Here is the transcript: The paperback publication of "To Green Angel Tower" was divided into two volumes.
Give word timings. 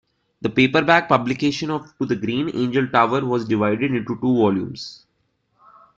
The 0.41 0.49
paperback 0.49 1.07
publication 1.07 1.69
of 1.69 1.95
"To 1.99 2.15
Green 2.15 2.49
Angel 2.55 2.87
Tower" 2.87 3.23
was 3.23 3.45
divided 3.47 3.93
into 3.93 4.15
two 4.19 4.35
volumes. 4.35 5.05